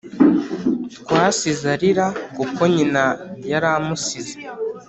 [0.95, 2.05] Twasize arira
[2.35, 3.03] kuko nyina
[3.51, 4.35] yaramusize